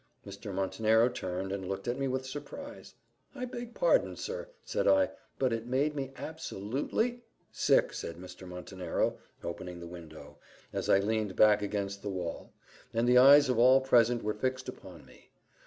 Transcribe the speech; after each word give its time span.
Mr. 0.25 0.51
Montenero 0.51 1.09
turned, 1.09 1.51
and 1.51 1.67
looked 1.69 1.87
at 1.87 1.99
me 1.99 2.07
with 2.07 2.25
surprise. 2.25 2.95
"I 3.35 3.45
beg 3.45 3.75
pardon, 3.75 4.15
sir," 4.15 4.49
said 4.65 4.87
I; 4.87 5.11
"but 5.37 5.53
it 5.53 5.67
made 5.67 5.95
me 5.95 6.11
absolutely" 6.17 7.21
"Sick," 7.67 7.93
said 7.93 8.15
Mr. 8.15 8.47
Montenero, 8.47 9.19
opening 9.43 9.79
the 9.79 9.85
window, 9.85 10.39
as 10.73 10.89
I 10.89 10.97
leaned 10.97 11.35
back 11.35 11.61
against 11.61 12.01
the 12.01 12.09
wall, 12.09 12.51
and 12.91 13.07
the 13.07 13.19
eyes 13.19 13.47
of 13.47 13.59
all 13.59 13.79
present 13.79 14.23
were 14.23 14.33
fixed 14.33 14.67
upon 14.67 15.05
me. 15.05 15.29